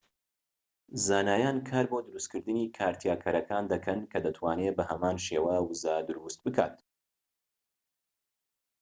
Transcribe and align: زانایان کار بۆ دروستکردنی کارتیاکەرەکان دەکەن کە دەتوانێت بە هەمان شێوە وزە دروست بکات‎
زانایان 1.05 1.57
کار 1.69 1.85
بۆ 1.91 1.97
دروستکردنی 2.07 2.65
کارتیاکەرەکان 2.77 3.63
دەکەن 3.73 3.99
کە 4.11 4.19
دەتوانێت 4.25 4.73
بە 4.77 4.83
هەمان 4.91 5.17
شێوە 5.25 5.55
وزە 5.69 5.95
دروست 6.09 6.39
بکات‎ 6.45 6.75